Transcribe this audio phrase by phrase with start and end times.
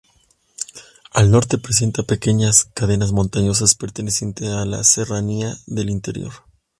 [1.11, 6.33] Al norte presenta pequeñas cadenas montañosas pertenecientes a la Serranía del Interior.